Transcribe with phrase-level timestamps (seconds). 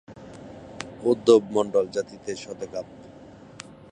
[1.03, 2.87] উদ্ধব মন্ডল জাতিতে সদেগাপ